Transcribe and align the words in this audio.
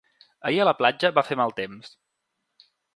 Ahir 0.49 0.61
a 0.63 0.67
la 0.69 0.73
platja 0.79 1.13
va 1.19 1.25
fer 1.29 1.39
mal 1.43 1.55
temps. 1.63 1.95